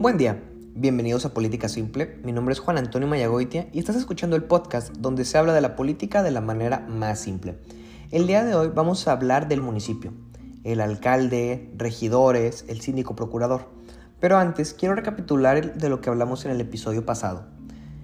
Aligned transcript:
Buen 0.00 0.16
día, 0.16 0.42
bienvenidos 0.74 1.26
a 1.26 1.34
Política 1.34 1.68
Simple. 1.68 2.18
Mi 2.24 2.32
nombre 2.32 2.54
es 2.54 2.58
Juan 2.58 2.78
Antonio 2.78 3.06
Mayagoitia 3.06 3.68
y 3.70 3.78
estás 3.78 3.96
escuchando 3.96 4.34
el 4.34 4.44
podcast 4.44 4.94
donde 4.96 5.26
se 5.26 5.36
habla 5.36 5.52
de 5.52 5.60
la 5.60 5.76
política 5.76 6.22
de 6.22 6.30
la 6.30 6.40
manera 6.40 6.86
más 6.88 7.20
simple. 7.20 7.58
El 8.10 8.26
día 8.26 8.42
de 8.42 8.54
hoy 8.54 8.70
vamos 8.74 9.06
a 9.06 9.12
hablar 9.12 9.46
del 9.46 9.60
municipio, 9.60 10.14
el 10.64 10.80
alcalde, 10.80 11.70
regidores, 11.76 12.64
el 12.68 12.80
síndico 12.80 13.14
procurador. 13.14 13.68
Pero 14.20 14.38
antes 14.38 14.72
quiero 14.72 14.94
recapitular 14.94 15.74
de 15.74 15.88
lo 15.90 16.00
que 16.00 16.08
hablamos 16.08 16.46
en 16.46 16.52
el 16.52 16.62
episodio 16.62 17.04
pasado. 17.04 17.44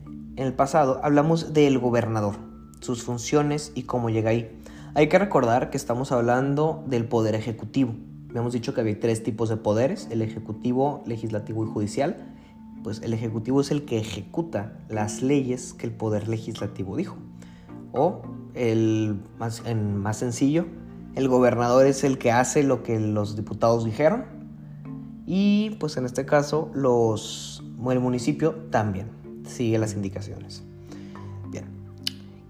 En 0.05 0.45
el 0.45 0.53
pasado 0.53 1.01
hablamos 1.03 1.55
del 1.55 1.79
gobernador, 1.79 2.35
sus 2.81 3.05
funciones 3.05 3.73
y 3.75 3.85
cómo 3.85 4.11
llega 4.11 4.29
ahí. 4.29 4.55
Hay 4.93 5.09
que 5.09 5.19
recordar 5.19 5.71
que 5.71 5.79
estamos 5.79 6.13
hablando 6.13 6.85
del 6.89 7.07
poder 7.07 7.35
ejecutivo. 7.35 7.95
Hemos 8.37 8.53
dicho 8.53 8.75
que 8.75 8.83
había 8.83 9.01
tres 9.01 9.23
tipos 9.23 9.49
de 9.49 9.57
poderes, 9.57 10.09
el 10.11 10.21
ejecutivo, 10.21 11.03
legislativo 11.07 11.65
y 11.65 11.69
judicial. 11.69 12.35
Pues 12.83 13.01
el 13.01 13.15
ejecutivo 13.15 13.63
es 13.63 13.71
el 13.71 13.87
que 13.87 13.99
ejecuta 13.99 14.79
las 14.91 15.23
leyes 15.23 15.73
que 15.73 15.87
el 15.87 15.93
poder 15.93 16.29
legislativo 16.29 16.97
dijo. 16.97 17.17
O 17.93 18.23
el 18.55 19.21
en 19.65 19.97
más 19.97 20.19
sencillo, 20.19 20.67
el 21.15 21.29
gobernador 21.29 21.87
es 21.87 22.05
el 22.05 22.19
que 22.19 22.31
hace 22.31 22.63
lo 22.63 22.83
que 22.83 23.01
los 23.01 23.37
diputados 23.37 23.87
dijeron. 23.87 24.27
Y 25.25 25.71
pues 25.81 25.97
en 25.97 26.05
este 26.05 26.27
caso 26.27 26.71
los, 26.75 27.65
el 27.91 28.01
municipio 28.01 28.55
también 28.71 29.09
sigue 29.47 29.79
las 29.79 29.95
indicaciones. 29.95 30.63
Bien. 31.51 31.65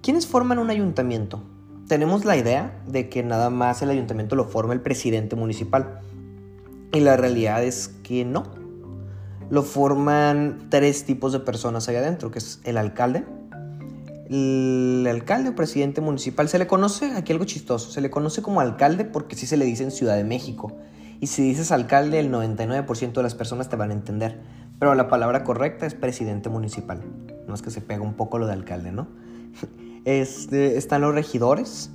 ¿Quiénes 0.02 0.26
forman 0.26 0.58
un 0.58 0.68
ayuntamiento? 0.68 1.42
Tenemos 1.88 2.24
la 2.24 2.36
idea 2.36 2.80
de 2.86 3.08
que 3.08 3.22
nada 3.22 3.50
más 3.50 3.82
el 3.82 3.90
ayuntamiento 3.90 4.36
lo 4.36 4.44
forma 4.44 4.72
el 4.72 4.80
presidente 4.80 5.36
municipal. 5.36 6.00
Y 6.92 7.00
la 7.00 7.16
realidad 7.16 7.62
es 7.62 7.88
que 8.02 8.24
no. 8.24 8.44
Lo 9.50 9.62
forman 9.62 10.66
tres 10.70 11.04
tipos 11.04 11.32
de 11.32 11.40
personas 11.40 11.88
allá 11.88 12.00
adentro, 12.00 12.30
que 12.30 12.38
es 12.38 12.60
el 12.64 12.76
alcalde. 12.76 13.24
El 14.28 15.06
alcalde 15.08 15.50
o 15.50 15.54
presidente 15.54 16.00
municipal 16.00 16.48
se 16.48 16.58
le 16.58 16.66
conoce, 16.66 17.12
aquí 17.12 17.32
algo 17.32 17.44
chistoso, 17.44 17.90
se 17.92 18.00
le 18.00 18.10
conoce 18.10 18.42
como 18.42 18.60
alcalde 18.60 19.04
porque 19.04 19.36
sí 19.36 19.46
se 19.46 19.56
le 19.56 19.64
dice 19.64 19.84
en 19.84 19.92
Ciudad 19.92 20.16
de 20.16 20.24
México. 20.24 20.72
Y 21.20 21.28
si 21.28 21.42
dices 21.42 21.70
alcalde, 21.70 22.18
el 22.18 22.32
99% 22.32 23.12
de 23.12 23.22
las 23.22 23.36
personas 23.36 23.68
te 23.68 23.76
van 23.76 23.90
a 23.90 23.94
entender. 23.94 24.40
Pero 24.80 24.94
la 24.94 25.08
palabra 25.08 25.44
correcta 25.44 25.86
es 25.86 25.94
presidente 25.94 26.48
municipal. 26.48 27.00
No 27.46 27.54
es 27.54 27.62
que 27.62 27.70
se 27.70 27.80
pega 27.80 28.02
un 28.02 28.14
poco 28.14 28.38
lo 28.38 28.46
de 28.46 28.52
alcalde, 28.52 28.90
¿no? 28.90 29.06
Este, 30.06 30.76
están 30.76 31.00
los 31.00 31.12
regidores, 31.12 31.90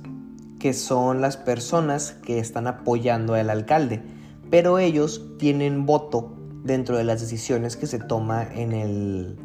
que 0.60 0.74
son 0.74 1.22
las 1.22 1.38
personas 1.38 2.12
que 2.12 2.38
están 2.38 2.66
apoyando 2.66 3.32
al 3.32 3.48
alcalde, 3.48 4.02
pero 4.50 4.78
ellos 4.78 5.30
tienen 5.38 5.86
voto 5.86 6.36
dentro 6.62 6.98
de 6.98 7.04
las 7.04 7.22
decisiones 7.22 7.78
que 7.78 7.86
se 7.86 7.98
toma 7.98 8.44
en 8.44 8.72
el, 8.72 9.38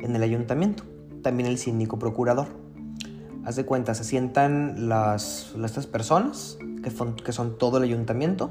en 0.00 0.16
el 0.16 0.22
ayuntamiento. 0.24 0.82
También 1.22 1.48
el 1.48 1.58
síndico 1.58 2.00
procurador. 2.00 2.48
Haz 3.44 3.54
de 3.54 3.64
cuenta, 3.64 3.94
se 3.94 4.02
sientan 4.02 4.88
las, 4.88 5.54
estas 5.64 5.86
personas, 5.86 6.58
que, 6.82 6.90
que 7.22 7.32
son 7.32 7.56
todo 7.56 7.76
el 7.76 7.84
ayuntamiento, 7.84 8.50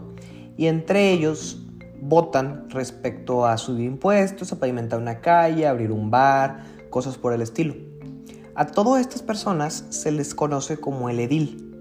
y 0.56 0.68
entre 0.68 1.12
ellos 1.12 1.68
votan 2.02 2.70
respecto 2.70 3.46
a 3.46 3.58
subir 3.58 3.84
impuestos, 3.84 4.54
a 4.54 4.60
pavimentar 4.62 4.98
una 4.98 5.20
calle, 5.20 5.68
abrir 5.68 5.92
un 5.92 6.10
bar, 6.10 6.64
cosas 6.90 7.18
por 7.18 7.34
el 7.34 7.42
estilo. 7.42 7.87
A 8.58 8.66
todas 8.66 9.02
estas 9.02 9.22
personas 9.22 9.86
se 9.90 10.12
les 10.12 10.34
conoce 10.34 10.78
como 10.78 11.12
el 11.12 11.20
edil. 11.20 11.76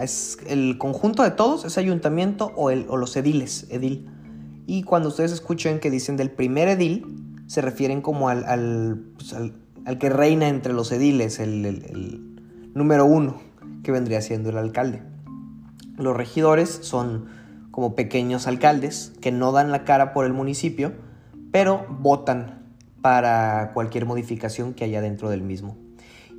Es 0.00 0.36
el 0.48 0.76
conjunto 0.76 1.22
de 1.22 1.30
todos 1.30 1.64
es 1.64 1.78
ayuntamiento 1.78 2.50
o, 2.56 2.72
los 2.72 3.16
ediles, 3.16 3.68
edil. 3.70 4.10
Y 4.66 4.82
cuando 4.82 5.10
ustedes 5.10 5.30
escuchen 5.30 5.78
que 5.78 5.92
dicen 5.92 6.16
del 6.16 6.32
primer 6.32 6.66
edil, 6.66 7.36
se 7.46 7.60
refieren 7.60 8.00
como 8.02 8.28
al, 8.28 8.44
al, 8.46 9.00
pues, 9.14 9.32
que 10.00 10.08
reina 10.08 10.48
entre 10.48 10.72
los 10.72 10.90
ediles, 10.90 11.38
el, 11.38 11.64
el 11.64 12.72
número 12.74 13.06
uno, 13.06 13.40
que 13.84 13.92
vendría 13.92 14.22
siendo 14.22 14.50
el 14.50 14.58
alcalde. 14.58 15.04
Los 15.96 16.16
regidores 16.16 16.80
son 16.82 17.26
como 17.70 17.94
pequeños 17.94 18.48
alcaldes 18.48 19.12
que 19.20 19.30
no 19.30 19.52
dan 19.52 19.70
la 19.70 19.84
cara 19.84 20.12
por 20.12 20.26
el 20.26 20.32
municipio, 20.32 20.94
pero 21.52 21.86
votan 21.88 22.74
para 23.02 23.70
cualquier 23.72 24.04
modificación 24.04 24.74
que 24.74 24.82
haya 24.82 25.00
dentro 25.00 25.30
del 25.30 25.42
mismo 25.42 25.76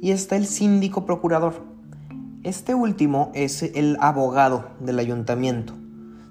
y 0.03 0.11
está 0.11 0.35
el 0.35 0.47
síndico 0.47 1.05
procurador. 1.05 1.63
Este 2.43 2.75
último 2.75 3.31
es 3.33 3.63
el 3.63 3.95
abogado 4.01 4.71
del 4.81 4.99
ayuntamiento. 4.99 5.75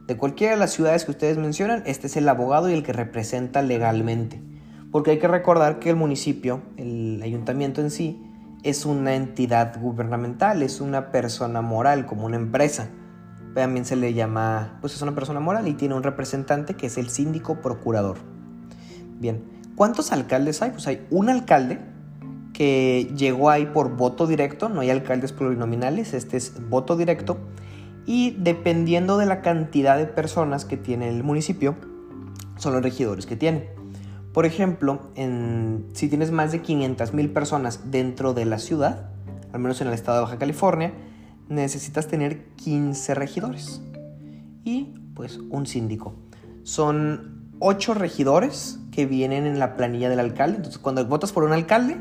De 0.06 0.18
cualquiera 0.18 0.52
de 0.52 0.58
las 0.58 0.72
ciudades 0.72 1.06
que 1.06 1.12
ustedes 1.12 1.38
mencionan, 1.38 1.82
este 1.86 2.06
es 2.06 2.18
el 2.18 2.28
abogado 2.28 2.68
y 2.68 2.74
el 2.74 2.82
que 2.82 2.92
representa 2.92 3.62
legalmente. 3.62 4.42
Porque 4.90 5.12
hay 5.12 5.18
que 5.18 5.26
recordar 5.26 5.78
que 5.78 5.88
el 5.88 5.96
municipio, 5.96 6.60
el 6.76 7.22
ayuntamiento 7.24 7.80
en 7.80 7.90
sí, 7.90 8.22
es 8.62 8.84
una 8.84 9.14
entidad 9.14 9.80
gubernamental, 9.80 10.62
es 10.62 10.82
una 10.82 11.10
persona 11.10 11.62
moral, 11.62 12.04
como 12.04 12.26
una 12.26 12.36
empresa. 12.36 12.90
También 13.54 13.86
se 13.86 13.96
le 13.96 14.12
llama, 14.12 14.76
pues 14.82 14.94
es 14.94 15.00
una 15.00 15.14
persona 15.14 15.40
moral 15.40 15.66
y 15.66 15.72
tiene 15.72 15.94
un 15.94 16.02
representante 16.02 16.74
que 16.74 16.88
es 16.88 16.98
el 16.98 17.08
síndico 17.08 17.62
procurador. 17.62 18.18
Bien, 19.18 19.42
¿cuántos 19.76 20.12
alcaldes 20.12 20.60
hay? 20.60 20.72
Pues 20.72 20.86
hay 20.86 21.06
un 21.10 21.30
alcalde 21.30 21.78
que 22.52 23.10
llegó 23.16 23.50
ahí 23.50 23.66
por 23.66 23.96
voto 23.96 24.26
directo, 24.26 24.68
no 24.68 24.80
hay 24.80 24.90
alcaldes 24.90 25.32
plurinominales, 25.32 26.14
este 26.14 26.36
es 26.36 26.68
voto 26.68 26.96
directo, 26.96 27.38
y 28.06 28.36
dependiendo 28.38 29.16
de 29.16 29.26
la 29.26 29.42
cantidad 29.42 29.96
de 29.96 30.06
personas 30.06 30.64
que 30.64 30.76
tiene 30.76 31.08
el 31.08 31.22
municipio, 31.22 31.76
son 32.56 32.74
los 32.74 32.82
regidores 32.82 33.26
que 33.26 33.36
tiene. 33.36 33.68
Por 34.32 34.46
ejemplo, 34.46 35.10
en, 35.14 35.86
si 35.92 36.08
tienes 36.08 36.30
más 36.30 36.52
de 36.52 36.62
500 36.62 37.12
mil 37.12 37.30
personas 37.30 37.90
dentro 37.90 38.34
de 38.34 38.46
la 38.46 38.58
ciudad, 38.58 39.10
al 39.52 39.60
menos 39.60 39.80
en 39.80 39.88
el 39.88 39.94
estado 39.94 40.18
de 40.18 40.24
Baja 40.24 40.38
California, 40.38 40.92
necesitas 41.48 42.08
tener 42.08 42.46
15 42.56 43.14
regidores 43.14 43.82
y 44.64 44.94
pues 45.14 45.38
un 45.50 45.66
síndico. 45.66 46.14
Son 46.62 47.50
8 47.58 47.94
regidores 47.94 48.78
que 48.90 49.06
vienen 49.06 49.46
en 49.46 49.58
la 49.58 49.76
planilla 49.76 50.08
del 50.08 50.20
alcalde. 50.20 50.56
Entonces, 50.56 50.80
cuando 50.80 51.04
votas 51.04 51.32
por 51.32 51.44
un 51.44 51.52
alcalde, 51.52 51.96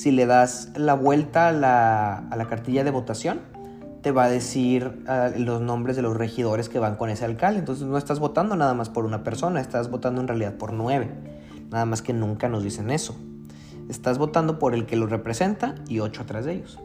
si 0.00 0.12
le 0.12 0.24
das 0.24 0.70
la 0.76 0.94
vuelta 0.94 1.48
a 1.48 1.52
la, 1.52 2.46
cartilla 2.48 2.84
de 2.84 2.90
votación, 2.90 3.40
te 4.00 4.12
va 4.12 4.24
a 4.24 4.30
decir 4.30 5.04
ah, 5.06 5.28
los 5.36 5.60
nombres 5.60 5.94
de 5.94 6.00
los 6.00 6.16
regidores 6.16 6.70
que 6.70 6.78
van 6.78 6.96
con 6.96 7.10
ese 7.10 7.26
alcalde. 7.26 7.58
Entonces 7.58 7.86
no 7.86 7.98
estás 7.98 8.18
votando 8.18 8.56
nada 8.56 8.72
más 8.72 8.88
por 8.88 9.04
una 9.04 9.22
persona, 9.22 9.60
estás 9.60 9.90
votando 9.90 10.22
en 10.22 10.28
realidad 10.28 10.54
por 10.54 10.72
nueve. 10.72 11.10
Nada 11.70 11.84
más 11.84 12.00
que 12.00 12.14
nunca 12.14 12.48
nos 12.48 12.64
dicen 12.64 12.90
eso. 12.90 13.14
Estás 13.90 14.16
votando 14.16 14.58
por 14.58 14.72
el 14.72 14.86
que 14.86 14.96
lo 14.96 15.06
representa 15.06 15.74
y 15.86 16.00
ocho 16.00 16.22
atrás 16.22 16.46
de 16.46 16.54
ellos. 16.54 16.78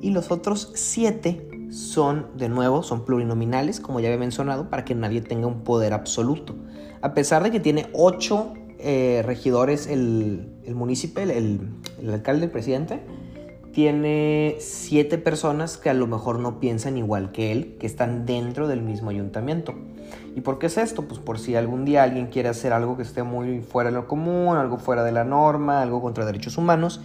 Y 0.00 0.10
los 0.12 0.30
otros 0.30 0.70
siete 0.76 1.48
son, 1.72 2.28
de 2.36 2.48
nuevo, 2.48 2.84
son 2.84 3.04
plurinominales, 3.04 3.80
como 3.80 3.98
ya 3.98 4.06
había 4.06 4.20
mencionado, 4.20 4.70
para 4.70 4.84
que 4.84 4.94
nadie 4.94 5.20
tenga 5.20 5.48
un 5.48 5.64
poder 5.64 5.92
absoluto. 5.92 6.54
A 7.02 7.12
pesar 7.12 7.42
de 7.42 7.50
que 7.50 7.58
tiene 7.58 7.90
ocho 7.92 8.54
eh, 8.82 9.22
regidores 9.24 9.86
el, 9.86 10.48
el 10.64 10.74
municipio, 10.74 11.22
el, 11.22 11.70
alcalde, 12.08 12.46
el 12.46 12.50
presidente, 12.50 13.00
tiene 13.72 14.56
siete 14.58 15.18
personas 15.18 15.76
que 15.76 15.90
a 15.90 15.94
lo 15.94 16.06
mejor 16.06 16.38
no 16.38 16.58
piensan 16.58 16.96
igual 16.96 17.30
que 17.32 17.52
él, 17.52 17.76
que 17.78 17.86
están 17.86 18.26
dentro 18.26 18.68
del 18.68 18.82
mismo 18.82 19.10
ayuntamiento. 19.10 19.74
¿Y 20.34 20.40
por 20.40 20.58
qué 20.58 20.66
es 20.66 20.78
esto? 20.78 21.06
Pues 21.06 21.20
por 21.20 21.38
si 21.38 21.54
algún 21.54 21.84
día 21.84 22.02
alguien 22.02 22.26
quiere 22.26 22.48
hacer 22.48 22.72
algo 22.72 22.96
que 22.96 23.02
esté 23.02 23.22
muy 23.22 23.60
fuera 23.60 23.90
de 23.90 23.96
lo 23.96 24.08
común, 24.08 24.56
algo 24.56 24.78
fuera 24.78 25.04
de 25.04 25.12
la 25.12 25.24
norma, 25.24 25.82
algo 25.82 26.00
contra 26.00 26.24
derechos 26.24 26.56
humanos, 26.58 27.00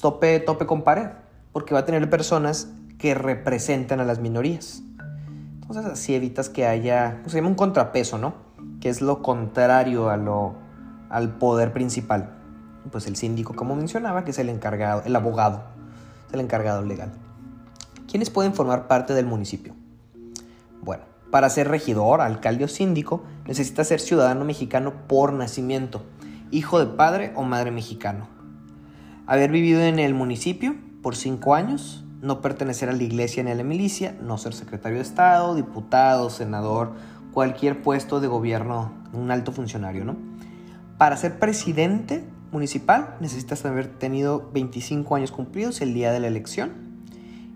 tope, 0.00 0.40
tope 0.40 0.66
con 0.66 0.82
pared, 0.82 1.08
porque 1.52 1.74
va 1.74 1.80
a 1.80 1.84
tener 1.84 2.08
personas 2.08 2.70
que 2.98 3.14
representan 3.14 4.00
a 4.00 4.04
las 4.04 4.18
minorías. 4.20 4.82
Entonces 5.60 5.84
así 5.84 6.14
evitas 6.14 6.48
que 6.48 6.66
haya, 6.66 7.20
pues 7.22 7.34
un 7.34 7.54
contrapeso, 7.54 8.18
¿no? 8.18 8.34
Que 8.80 8.88
es 8.88 9.02
lo 9.02 9.22
contrario 9.22 10.08
a 10.08 10.16
lo 10.16 10.67
al 11.08 11.34
poder 11.34 11.72
principal. 11.72 12.34
Pues 12.90 13.06
el 13.06 13.16
síndico, 13.16 13.54
como 13.54 13.76
mencionaba, 13.76 14.24
que 14.24 14.30
es 14.30 14.38
el 14.38 14.48
encargado, 14.48 15.02
el 15.04 15.14
abogado, 15.14 15.64
es 16.28 16.34
el 16.34 16.40
encargado 16.40 16.82
legal. 16.82 17.12
¿Quiénes 18.10 18.30
pueden 18.30 18.54
formar 18.54 18.88
parte 18.88 19.12
del 19.12 19.26
municipio? 19.26 19.74
Bueno, 20.82 21.04
para 21.30 21.50
ser 21.50 21.68
regidor, 21.68 22.20
alcalde 22.20 22.64
o 22.64 22.68
síndico, 22.68 23.22
necesita 23.46 23.84
ser 23.84 24.00
ciudadano 24.00 24.44
mexicano 24.44 25.06
por 25.06 25.32
nacimiento, 25.32 26.02
hijo 26.50 26.78
de 26.78 26.86
padre 26.86 27.32
o 27.34 27.42
madre 27.42 27.70
mexicano. 27.70 28.28
Haber 29.26 29.50
vivido 29.50 29.82
en 29.82 29.98
el 29.98 30.14
municipio 30.14 30.74
por 31.02 31.16
cinco 31.16 31.54
años, 31.54 32.04
no 32.22 32.40
pertenecer 32.40 32.88
a 32.88 32.92
la 32.92 33.02
iglesia 33.02 33.42
ni 33.42 33.50
a 33.50 33.54
la 33.54 33.62
milicia, 33.62 34.16
no 34.22 34.38
ser 34.38 34.54
secretario 34.54 34.96
de 34.96 35.02
Estado, 35.02 35.54
diputado, 35.54 36.30
senador, 36.30 36.94
cualquier 37.32 37.82
puesto 37.82 38.20
de 38.20 38.26
gobierno, 38.26 38.92
un 39.12 39.30
alto 39.30 39.52
funcionario, 39.52 40.04
¿no? 40.04 40.16
Para 40.98 41.16
ser 41.16 41.38
presidente 41.38 42.24
municipal 42.50 43.16
necesitas 43.20 43.64
haber 43.64 43.86
tenido 43.86 44.50
25 44.52 45.14
años 45.14 45.30
cumplidos 45.30 45.80
el 45.80 45.94
día 45.94 46.10
de 46.10 46.18
la 46.18 46.26
elección. 46.26 46.72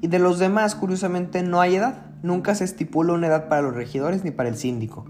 Y 0.00 0.06
de 0.06 0.20
los 0.20 0.38
demás, 0.38 0.76
curiosamente, 0.76 1.42
no 1.42 1.60
hay 1.60 1.76
edad. 1.76 2.06
Nunca 2.22 2.54
se 2.54 2.64
estipula 2.64 3.12
una 3.12 3.26
edad 3.26 3.48
para 3.48 3.62
los 3.62 3.74
regidores 3.74 4.22
ni 4.22 4.30
para 4.30 4.48
el 4.48 4.56
síndico. 4.56 5.04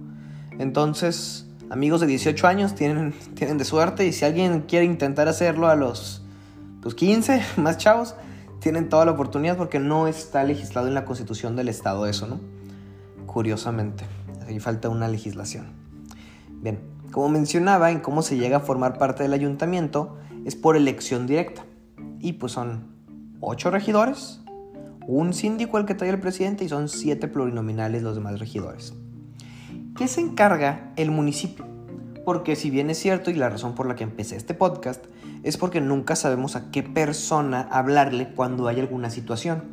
Entonces, 0.58 1.46
amigos 1.69 2.00
de 2.00 2.06
18 2.06 2.46
años 2.46 2.75
tienen, 2.75 3.12
tienen 3.34 3.58
de 3.58 3.64
suerte 3.64 4.06
y 4.06 4.12
si 4.12 4.25
alguien 4.25 4.62
quiere 4.62 4.87
intentar 4.87 5.29
hacerlo 5.29 5.69
a 5.69 5.76
los 5.76 6.25
pues, 6.81 6.94
15 6.94 7.43
más 7.58 7.76
chavos, 7.76 8.14
tienen 8.61 8.88
toda 8.88 9.05
la 9.05 9.12
oportunidad 9.12 9.56
porque 9.58 9.79
no 9.79 10.06
está 10.06 10.43
legislado 10.44 10.88
en 10.88 10.94
la 10.94 11.05
constitución 11.05 11.56
del 11.56 11.69
estado 11.69 12.06
eso, 12.06 12.26
¿no? 12.26 12.40
Curiosamente, 13.26 14.05
ahí 14.46 14.61
falta 14.61 14.88
una 14.88 15.08
legislación. 15.08 15.67
Bien, 16.61 16.79
como 17.12 17.29
mencionaba, 17.29 17.91
en 17.91 18.00
cómo 18.00 18.23
se 18.23 18.37
llega 18.37 18.56
a 18.56 18.61
formar 18.61 18.99
parte 18.99 19.23
del 19.23 19.35
ayuntamiento 19.35 20.17
es 20.44 20.56
por 20.56 20.76
elección 20.76 21.26
directa. 21.26 21.62
Y 22.19 22.35
pues 22.35 22.53
son 22.53 22.88
ocho 23.41 23.70
regidores, 23.70 24.41
un 25.06 25.35
síndico 25.35 25.79
el 25.79 25.85
que 25.85 25.94
trae 25.94 26.11
el 26.11 26.20
presidente 26.20 26.64
y 26.64 26.69
son 26.69 26.88
siete 26.88 27.29
plurinominales 27.29 28.03
los 28.03 28.14
demás 28.14 28.41
regidores. 28.41 28.94
¿Qué 29.97 30.09
se 30.09 30.23
encarga 30.23 30.93
el 30.97 31.11
municipio? 31.11 31.67
Porque 32.25 32.56
si 32.56 32.70
bien 32.70 32.88
es 32.88 32.99
cierto 32.99 33.31
y 33.31 33.35
la 33.35 33.50
razón 33.50 33.75
por 33.75 33.87
la 33.87 33.94
que 33.94 34.05
empecé 34.05 34.37
este 34.37 34.55
podcast 34.55 35.05
es 35.43 35.56
porque 35.56 35.81
nunca 35.81 36.17
sabemos 36.17 36.56
a 36.56 36.70
qué 36.70 36.82
persona 36.82 37.69
hablarle 37.70 38.32
cuando 38.35 38.69
hay 38.69 38.81
alguna 38.81 39.11
situación. 39.11 39.65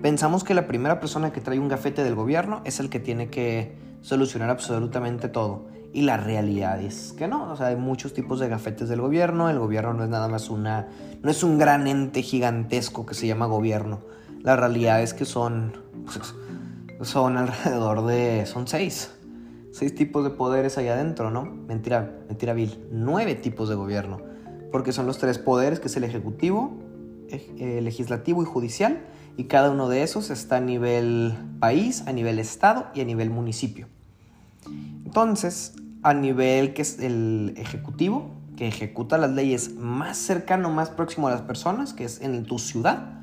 Pensamos 0.00 0.44
que 0.44 0.54
la 0.54 0.66
primera 0.68 1.00
persona 1.00 1.32
que 1.32 1.40
trae 1.40 1.58
un 1.58 1.68
gafete 1.68 2.04
del 2.04 2.14
gobierno 2.14 2.60
es 2.64 2.78
el 2.78 2.88
que 2.88 3.00
tiene 3.00 3.30
que 3.30 3.76
solucionar 4.02 4.50
absolutamente 4.50 5.28
todo. 5.28 5.66
Y 5.94 6.02
la 6.02 6.16
realidad 6.16 6.82
es 6.82 7.14
que 7.16 7.28
no, 7.28 7.52
o 7.52 7.56
sea, 7.56 7.68
hay 7.68 7.76
muchos 7.76 8.12
tipos 8.12 8.40
de 8.40 8.48
gafetes 8.48 8.88
del 8.88 9.00
gobierno, 9.00 9.48
el 9.48 9.60
gobierno 9.60 9.94
no 9.94 10.02
es 10.02 10.10
nada 10.10 10.26
más 10.26 10.50
una, 10.50 10.88
no 11.22 11.30
es 11.30 11.44
un 11.44 11.56
gran 11.56 11.86
ente 11.86 12.20
gigantesco 12.20 13.06
que 13.06 13.14
se 13.14 13.28
llama 13.28 13.46
gobierno. 13.46 14.00
La 14.42 14.56
realidad 14.56 15.00
es 15.02 15.14
que 15.14 15.24
son, 15.24 15.72
pues, 16.04 16.34
son 17.08 17.36
alrededor 17.36 18.04
de, 18.06 18.44
son 18.44 18.66
seis, 18.66 19.14
seis 19.70 19.94
tipos 19.94 20.24
de 20.24 20.30
poderes 20.30 20.78
allá 20.78 20.94
adentro, 20.94 21.30
¿no? 21.30 21.44
Mentira, 21.44 22.18
mentira 22.26 22.54
Bill, 22.54 22.76
nueve 22.90 23.36
tipos 23.36 23.68
de 23.68 23.76
gobierno, 23.76 24.20
porque 24.72 24.90
son 24.90 25.06
los 25.06 25.18
tres 25.18 25.38
poderes 25.38 25.78
que 25.78 25.86
es 25.86 25.96
el 25.96 26.02
ejecutivo, 26.02 26.76
eh, 27.28 27.78
legislativo 27.80 28.42
y 28.42 28.46
judicial, 28.46 28.98
y 29.36 29.44
cada 29.44 29.70
uno 29.70 29.88
de 29.88 30.02
esos 30.02 30.30
está 30.30 30.56
a 30.56 30.60
nivel 30.60 31.34
país, 31.60 32.02
a 32.08 32.12
nivel 32.12 32.40
estado 32.40 32.86
y 32.94 33.00
a 33.00 33.04
nivel 33.04 33.30
municipio. 33.30 33.86
Entonces, 35.04 35.74
a 36.04 36.12
nivel 36.12 36.74
que 36.74 36.82
es 36.82 37.00
el 37.00 37.54
ejecutivo, 37.56 38.30
que 38.56 38.68
ejecuta 38.68 39.16
las 39.18 39.30
leyes 39.30 39.74
más 39.74 40.18
cercano, 40.18 40.70
más 40.70 40.90
próximo 40.90 41.28
a 41.28 41.30
las 41.30 41.40
personas, 41.40 41.94
que 41.94 42.04
es 42.04 42.20
en 42.20 42.44
tu 42.44 42.58
ciudad, 42.58 43.22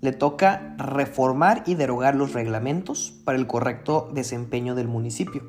le 0.00 0.12
toca 0.12 0.74
reformar 0.78 1.62
y 1.66 1.74
derogar 1.74 2.14
los 2.14 2.32
reglamentos 2.32 3.12
para 3.24 3.38
el 3.38 3.46
correcto 3.46 4.10
desempeño 4.14 4.74
del 4.74 4.88
municipio. 4.88 5.42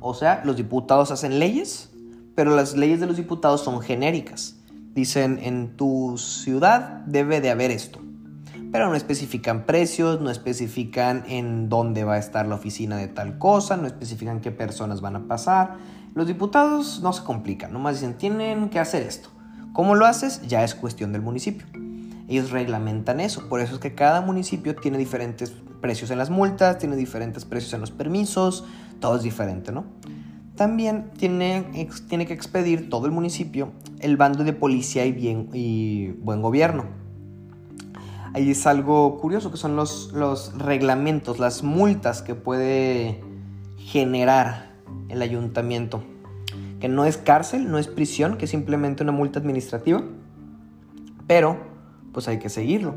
O 0.00 0.12
sea, 0.12 0.42
los 0.44 0.56
diputados 0.56 1.10
hacen 1.10 1.38
leyes, 1.38 1.90
pero 2.34 2.54
las 2.54 2.76
leyes 2.76 3.00
de 3.00 3.06
los 3.06 3.16
diputados 3.16 3.62
son 3.62 3.80
genéricas. 3.80 4.60
Dicen, 4.94 5.38
en 5.42 5.76
tu 5.76 6.18
ciudad 6.18 7.04
debe 7.06 7.40
de 7.40 7.50
haber 7.50 7.70
esto 7.70 8.05
pero 8.72 8.88
no 8.88 8.94
especifican 8.94 9.64
precios, 9.64 10.20
no 10.20 10.30
especifican 10.30 11.24
en 11.28 11.68
dónde 11.68 12.04
va 12.04 12.14
a 12.14 12.18
estar 12.18 12.46
la 12.46 12.54
oficina 12.54 12.96
de 12.96 13.08
tal 13.08 13.38
cosa, 13.38 13.76
no 13.76 13.86
especifican 13.86 14.40
qué 14.40 14.50
personas 14.50 15.00
van 15.00 15.16
a 15.16 15.28
pasar. 15.28 15.76
Los 16.14 16.26
diputados 16.26 17.00
no 17.02 17.12
se 17.12 17.22
complican, 17.24 17.72
nomás 17.72 18.00
dicen, 18.00 18.18
tienen 18.18 18.68
que 18.68 18.78
hacer 18.78 19.02
esto. 19.02 19.28
¿Cómo 19.72 19.94
lo 19.94 20.06
haces? 20.06 20.40
Ya 20.48 20.64
es 20.64 20.74
cuestión 20.74 21.12
del 21.12 21.22
municipio. 21.22 21.66
Ellos 22.28 22.50
reglamentan 22.50 23.20
eso, 23.20 23.48
por 23.48 23.60
eso 23.60 23.74
es 23.74 23.80
que 23.80 23.94
cada 23.94 24.20
municipio 24.20 24.74
tiene 24.74 24.98
diferentes 24.98 25.54
precios 25.80 26.10
en 26.10 26.18
las 26.18 26.30
multas, 26.30 26.78
tiene 26.78 26.96
diferentes 26.96 27.44
precios 27.44 27.72
en 27.74 27.80
los 27.80 27.90
permisos, 27.90 28.64
todo 29.00 29.16
es 29.16 29.22
diferente, 29.22 29.70
¿no? 29.70 29.84
También 30.56 31.10
tiene, 31.18 31.86
tiene 32.08 32.26
que 32.26 32.32
expedir 32.32 32.88
todo 32.88 33.06
el 33.06 33.12
municipio 33.12 33.72
el 34.00 34.16
bando 34.16 34.42
de 34.42 34.54
policía 34.54 35.04
y, 35.04 36.16
buen 36.22 36.42
gobierno 36.42 37.05
ahí 38.36 38.50
es 38.50 38.66
algo 38.66 39.16
curioso 39.16 39.50
que 39.50 39.56
son 39.56 39.76
los, 39.76 40.12
los 40.12 40.56
reglamentos, 40.58 41.38
las 41.38 41.62
multas 41.62 42.20
que 42.20 42.34
puede 42.34 43.24
generar 43.78 44.74
el 45.08 45.22
ayuntamiento. 45.22 46.04
Que 46.78 46.88
no 46.88 47.06
es 47.06 47.16
cárcel, 47.16 47.70
no 47.70 47.78
es 47.78 47.88
prisión, 47.88 48.36
que 48.36 48.44
es 48.44 48.50
simplemente 48.50 49.02
una 49.02 49.12
multa 49.12 49.38
administrativa. 49.38 50.02
Pero, 51.26 51.56
pues 52.12 52.28
hay 52.28 52.38
que 52.38 52.50
seguirlo. 52.50 52.96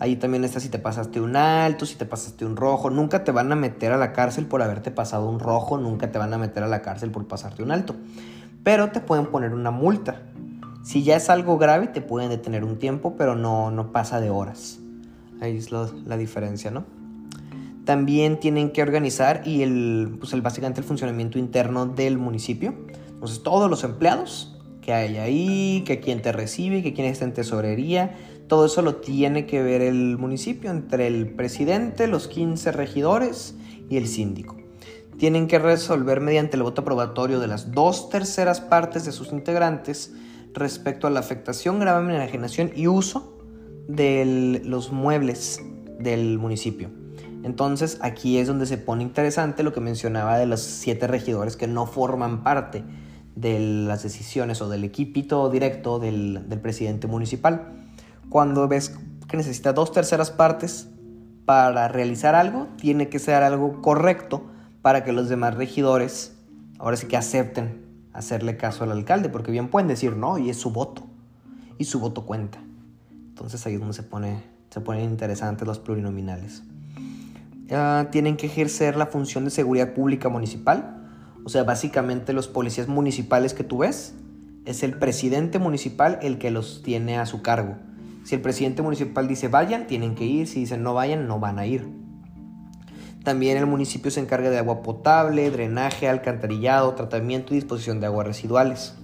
Ahí 0.00 0.16
también 0.16 0.42
está 0.42 0.58
si 0.58 0.68
te 0.68 0.80
pasaste 0.80 1.20
un 1.20 1.36
alto, 1.36 1.86
si 1.86 1.94
te 1.94 2.04
pasaste 2.04 2.44
un 2.44 2.56
rojo. 2.56 2.90
Nunca 2.90 3.22
te 3.22 3.30
van 3.30 3.52
a 3.52 3.54
meter 3.54 3.92
a 3.92 3.96
la 3.96 4.12
cárcel 4.12 4.46
por 4.46 4.62
haberte 4.62 4.90
pasado 4.90 5.30
un 5.30 5.38
rojo, 5.38 5.78
nunca 5.78 6.10
te 6.10 6.18
van 6.18 6.34
a 6.34 6.38
meter 6.38 6.64
a 6.64 6.66
la 6.66 6.82
cárcel 6.82 7.12
por 7.12 7.28
pasarte 7.28 7.62
un 7.62 7.70
alto. 7.70 7.94
Pero 8.64 8.90
te 8.90 8.98
pueden 8.98 9.26
poner 9.26 9.54
una 9.54 9.70
multa. 9.70 10.22
Si 10.82 11.02
ya 11.02 11.16
es 11.16 11.28
algo 11.30 11.58
grave, 11.58 11.88
te 11.88 12.00
pueden 12.00 12.30
detener 12.30 12.64
un 12.64 12.78
tiempo, 12.78 13.14
pero 13.16 13.34
no, 13.34 13.70
no 13.70 13.92
pasa 13.92 14.20
de 14.20 14.30
horas. 14.30 14.78
Ahí 15.40 15.56
es 15.56 15.70
la 15.70 16.16
diferencia, 16.16 16.70
¿no? 16.70 16.84
También 17.84 18.38
tienen 18.38 18.70
que 18.70 18.82
organizar 18.82 19.42
y 19.46 19.62
el, 19.62 20.16
pues 20.20 20.32
el, 20.34 20.42
básicamente 20.42 20.80
el 20.80 20.86
funcionamiento 20.86 21.38
interno 21.38 21.86
del 21.86 22.18
municipio. 22.18 22.74
Entonces, 23.08 23.42
todos 23.42 23.70
los 23.70 23.82
empleados 23.82 24.56
que 24.82 24.92
hay 24.92 25.16
ahí, 25.16 25.84
que 25.86 25.98
quién 26.00 26.20
te 26.20 26.32
recibe, 26.32 26.82
que 26.82 26.92
quién 26.92 27.06
está 27.06 27.24
en 27.24 27.32
tesorería, 27.32 28.14
todo 28.46 28.66
eso 28.66 28.82
lo 28.82 28.96
tiene 28.96 29.46
que 29.46 29.62
ver 29.62 29.82
el 29.82 30.18
municipio 30.18 30.70
entre 30.70 31.06
el 31.06 31.28
presidente, 31.28 32.06
los 32.08 32.28
15 32.28 32.72
regidores 32.72 33.54
y 33.88 33.96
el 33.96 34.06
síndico. 34.06 34.56
Tienen 35.18 35.46
que 35.46 35.58
resolver 35.58 36.20
mediante 36.20 36.56
el 36.56 36.62
voto 36.62 36.82
aprobatorio 36.82 37.40
de 37.40 37.46
las 37.46 37.72
dos 37.72 38.08
terceras 38.08 38.60
partes 38.60 39.04
de 39.04 39.12
sus 39.12 39.32
integrantes 39.32 40.12
respecto 40.54 41.06
a 41.06 41.10
la 41.10 41.20
afectación, 41.20 41.78
gravamen, 41.78 42.16
enajenación 42.16 42.70
y 42.74 42.86
uso 42.86 43.38
de 43.88 44.60
los 44.64 44.92
muebles 44.92 45.62
del 45.98 46.38
municipio. 46.38 46.90
Entonces 47.44 47.98
aquí 48.02 48.38
es 48.38 48.48
donde 48.48 48.66
se 48.66 48.78
pone 48.78 49.02
interesante 49.02 49.62
lo 49.62 49.72
que 49.72 49.80
mencionaba 49.80 50.38
de 50.38 50.46
los 50.46 50.60
siete 50.60 51.06
regidores 51.06 51.56
que 51.56 51.66
no 51.66 51.86
forman 51.86 52.42
parte 52.42 52.84
de 53.36 53.60
las 53.60 54.02
decisiones 54.02 54.60
o 54.60 54.68
del 54.68 54.84
equipito 54.84 55.48
directo 55.48 55.98
del, 55.98 56.48
del 56.48 56.60
presidente 56.60 57.06
municipal. 57.06 57.72
Cuando 58.28 58.66
ves 58.66 58.96
que 59.28 59.36
necesita 59.36 59.72
dos 59.72 59.92
terceras 59.92 60.30
partes 60.30 60.88
para 61.44 61.88
realizar 61.88 62.34
algo, 62.34 62.66
tiene 62.76 63.08
que 63.08 63.18
ser 63.18 63.42
algo 63.42 63.80
correcto 63.80 64.42
para 64.82 65.04
que 65.04 65.12
los 65.12 65.28
demás 65.28 65.54
regidores 65.54 66.34
ahora 66.78 66.96
sí 66.96 67.06
que 67.06 67.16
acepten 67.16 67.87
hacerle 68.18 68.56
caso 68.56 68.84
al 68.84 68.92
alcalde, 68.92 69.28
porque 69.28 69.52
bien 69.52 69.68
pueden 69.68 69.88
decir 69.88 70.16
no, 70.16 70.38
y 70.38 70.50
es 70.50 70.56
su 70.56 70.70
voto, 70.70 71.06
y 71.78 71.84
su 71.84 72.00
voto 72.00 72.26
cuenta. 72.26 72.58
Entonces 73.10 73.64
ahí 73.64 73.74
es 73.74 73.80
donde 73.80 73.94
se, 73.94 74.02
pone, 74.02 74.42
se 74.70 74.80
ponen 74.80 75.04
interesantes 75.04 75.66
los 75.66 75.78
plurinominales. 75.78 76.64
tienen 78.10 78.36
que 78.36 78.46
ejercer 78.46 78.96
la 78.96 79.06
función 79.06 79.44
de 79.44 79.50
seguridad 79.50 79.94
pública 79.94 80.28
municipal, 80.28 81.06
o 81.44 81.48
sea, 81.48 81.62
básicamente 81.62 82.32
los 82.32 82.48
policías 82.48 82.88
municipales 82.88 83.54
que 83.54 83.64
tú 83.64 83.78
ves, 83.78 84.14
es 84.64 84.82
el 84.82 84.98
presidente 84.98 85.58
municipal 85.58 86.18
el 86.20 86.38
que 86.38 86.50
los 86.50 86.82
tiene 86.82 87.18
a 87.18 87.24
su 87.24 87.40
cargo. 87.40 87.76
Si 88.24 88.34
el 88.34 88.42
presidente 88.42 88.82
municipal 88.82 89.28
dice 89.28 89.48
vayan, 89.48 89.86
tienen 89.86 90.14
que 90.14 90.24
ir, 90.24 90.48
si 90.48 90.60
dicen 90.60 90.82
no 90.82 90.92
vayan, 90.92 91.28
no 91.28 91.38
van 91.38 91.58
a 91.58 91.66
ir. 91.66 91.88
También 93.24 93.58
el 93.58 93.66
municipio 93.66 94.10
se 94.10 94.20
encarga 94.20 94.50
de 94.50 94.58
agua 94.58 94.82
potable, 94.82 95.50
drenaje, 95.50 96.08
alcantarillado, 96.08 96.94
tratamiento 96.94 97.52
y 97.52 97.56
disposición 97.56 98.00
de 98.00 98.06
aguas 98.06 98.26
residuales. 98.26 98.94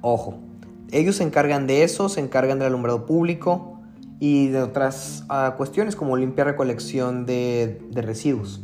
Ojo, 0.00 0.38
ellos 0.90 1.16
se 1.16 1.24
encargan 1.24 1.66
de 1.66 1.84
eso, 1.84 2.08
se 2.08 2.20
encargan 2.20 2.58
del 2.58 2.68
alumbrado 2.68 3.06
público 3.06 3.78
y 4.18 4.48
de 4.48 4.62
otras 4.62 5.24
ah, 5.28 5.54
cuestiones 5.56 5.96
como 5.96 6.16
limpia 6.16 6.44
recolección 6.44 7.26
de, 7.26 7.80
de 7.90 8.02
residuos. 8.02 8.62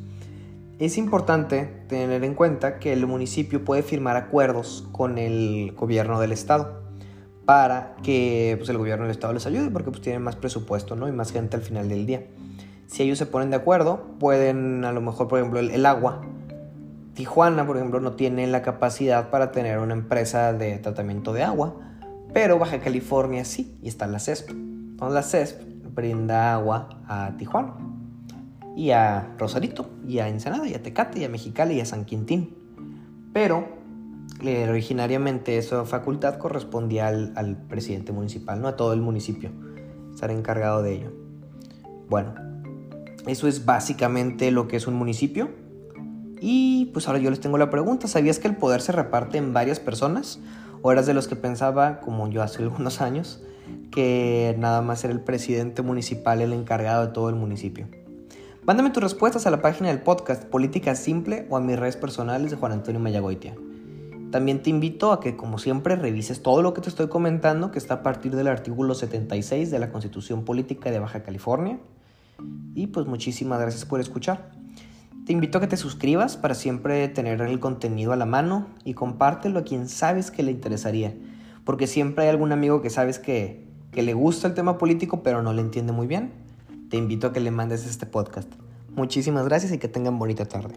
Es 0.79 0.99
importante 0.99 1.85
tener 1.89 2.23
en 2.25 2.35
cuenta 2.35 2.79
que 2.79 2.93
el 2.93 3.07
municipio 3.07 3.65
puede 3.65 3.83
firmar 3.83 4.17
acuerdos 4.17 4.87
con 4.93 5.17
el 5.17 5.73
gobierno 5.73 6.21
del 6.21 6.33
estado 6.33 6.83
para 7.47 7.97
que 8.03 8.57
pues, 8.59 8.69
el 8.69 8.77
gobierno 8.77 9.05
del 9.05 9.13
estado 9.13 9.33
les 9.33 9.47
ayude 9.47 9.71
porque 9.71 9.91
pues, 9.91 10.03
tienen 10.03 10.23
más 10.23 10.37
presupuesto 10.37 10.97
¿no? 10.97 11.09
y 11.09 11.13
más 11.13 11.33
gente 11.33 11.57
al 11.57 11.63
final 11.63 11.89
del 11.89 12.05
día 12.05 12.27
si 12.87 13.03
ellos 13.03 13.19
se 13.19 13.27
ponen 13.27 13.51
de 13.51 13.57
acuerdo, 13.57 14.17
pueden 14.19 14.85
a 14.85 14.93
lo 14.93 15.01
mejor, 15.01 15.29
por 15.29 15.39
ejemplo, 15.39 15.61
el, 15.61 15.87
agua. 15.87 16.23
Tijuana, 17.15 17.67
por 17.67 17.77
ejemplo, 17.77 18.01
no 18.01 18.13
tiene 18.13 18.47
la 18.47 18.63
capacidad 18.63 19.31
para 19.31 19.51
tener 19.51 19.79
una 19.79 19.95
empresa 19.95 20.53
de 20.53 20.79
tratamiento 20.79 21.33
de 21.33 21.43
agua, 21.43 21.75
pero 22.33 22.59
Baja 22.59 22.79
California 22.81 23.45
sí, 23.45 23.79
y 23.83 23.89
está 23.89 24.07
la 24.07 24.19
CESP. 24.19 24.51
Entonces 24.51 25.15
la 25.15 25.23
CESP 25.23 25.63
brinda 25.95 26.53
agua 26.53 27.01
a 27.09 27.33
Tijuana, 27.39 27.75
y 28.77 28.91
a 28.91 29.35
Rosarito, 29.39 29.89
y 30.07 30.19
a 30.19 30.29
Ensenada, 30.29 30.69
y 30.69 30.75
a 30.75 30.83
Tecate, 30.83 31.21
y 31.21 31.25
a 31.25 31.29
Mexicali, 31.29 31.77
y 31.77 31.81
a 31.81 31.87
San 31.87 32.05
Quintín. 32.05 32.55
Pero 33.33 33.67
eh, 34.43 34.69
originariamente 34.69 35.57
esa 35.57 35.85
facultad 35.87 36.37
correspondía 36.37 37.09
al, 37.09 37.33
al 37.37 37.57
presidente 37.57 38.13
municipal, 38.13 38.61
no 38.61 38.69
a 38.69 38.77
todo 38.77 38.93
el 38.93 39.01
municipio, 39.01 39.51
estar 40.13 40.31
encargado 40.31 40.83
de 40.83 40.93
ello. 40.93 41.13
Bueno, 42.09 42.46
eso 43.27 43.49
es 43.49 43.65
básicamente 43.65 44.51
lo 44.51 44.69
que 44.69 44.77
es 44.77 44.87
un 44.87 44.95
municipio. 44.95 45.51
Y 46.41 46.87
pues 46.93 47.09
ahora 47.09 47.19
yo 47.19 47.31
les 47.31 47.41
tengo 47.41 47.59
la 47.59 47.71
pregunta, 47.71 48.09
¿sabías 48.09 48.39
que 48.39 48.49
el 48.49 48.57
poder 48.57 48.81
se 48.81 48.93
reparte 48.93 49.39
en 49.39 49.53
varias 49.53 49.81
personas? 49.81 50.39
¿O 50.83 50.93
eras 50.93 51.07
de 51.07 51.15
los 51.15 51.29
que 51.29 51.37
pensaba, 51.37 52.01
como 52.01 52.29
yo 52.29 52.43
hace 52.43 52.63
algunos 52.63 53.01
años, 53.01 53.43
que 53.91 54.55
nada 54.59 54.83
más 54.83 55.03
era 55.05 55.13
el 55.13 55.21
presidente 55.21 55.83
municipal 55.83 56.41
el 56.41 56.53
encargado 56.53 57.07
de 57.07 57.13
todo 57.13 57.29
el 57.29 57.37
municipio? 57.37 57.87
Mándame 58.65 58.91
tus 58.91 59.03
respuestas 59.03 59.47
a 59.47 59.51
la 59.51 59.63
página 59.63 59.91
del 59.91 60.01
podcast 60.01 60.45
Política 60.45 60.97
Simple 60.97 61.47
o 61.51 61.57
a 61.57 61.61
mis 61.61 61.79
redes 61.79 61.97
personales 61.97 62.51
de 62.51 62.57
Juan 62.57 62.73
Antonio 62.73 63.01
Mayagoitia. 63.01 63.55
También 64.33 64.61
te 64.61 64.71
invito 64.71 65.13
a 65.13 65.21
que, 65.21 65.37
como 65.37 65.59
siempre, 65.59 65.95
revises 65.95 66.43
todo 66.43 66.63
lo 66.63 66.75
que 66.75 66.81
te 66.81 66.89
estoy 66.89 67.07
comentando, 67.09 67.71
que 67.71 67.79
está 67.79 67.95
a 67.95 68.03
partir 68.03 68.35
del 68.35 68.49
artículo 68.49 68.95
76 68.95 69.71
de 69.71 69.79
la 69.79 69.91
Constitución 69.91 70.45
Política 70.45 70.91
de 70.91 70.99
Baja 70.99 71.23
California. 71.23 71.79
Y 72.75 72.89
pues 72.89 73.07
muchísimas 73.07 73.61
gracias 73.61 73.85
por 73.85 74.01
escuchar. 74.01 74.51
Te 75.25 75.33
invito 75.33 75.59
a 75.59 75.61
que 75.61 75.67
te 75.67 75.77
suscribas 75.77 76.37
para 76.37 76.55
siempre 76.55 77.09
tener 77.09 77.41
el 77.41 77.59
contenido 77.59 78.13
a 78.13 78.17
la 78.17 78.27
mano 78.27 78.69
y 78.85 78.95
compártelo 78.95 79.59
a 79.59 79.65
quien 79.65 79.89
sabes 79.89 80.31
que 80.31 80.43
le 80.43 80.53
interesaría, 80.53 81.17
porque 81.65 81.87
siempre 81.87 82.25
hay 82.25 82.31
algún 82.31 82.53
amigo 82.53 82.81
que 82.81 82.91
sabes 82.91 83.19
que, 83.19 83.67
que 83.91 84.03
le 84.03 84.15
gusta 84.15 84.47
el 84.47 84.55
tema 84.55 84.79
político 84.79 85.23
pero 85.23 85.43
no 85.43 85.53
le 85.53 85.63
entiende 85.63 85.93
muy 85.93 86.07
bien. 86.07 86.33
Te 86.91 86.97
invito 86.97 87.27
a 87.27 87.33
que 87.33 87.41
le 87.41 87.51
mandes 87.51 87.87
este 87.87 88.07
podcast. 88.07 88.53
Muchísimas 88.95 89.45
gracias 89.45 89.73
y 89.73 89.79
que 89.79 89.89
tengan 89.89 90.19
bonita 90.19 90.47
tarde. 90.47 90.77